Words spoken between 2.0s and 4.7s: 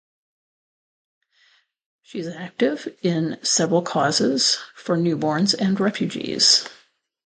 She is active in several causes